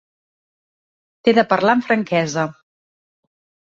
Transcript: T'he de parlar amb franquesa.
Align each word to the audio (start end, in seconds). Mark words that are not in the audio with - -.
T'he 1.23 1.35
de 1.41 1.45
parlar 1.53 1.79
amb 1.79 1.89
franquesa. 1.91 2.51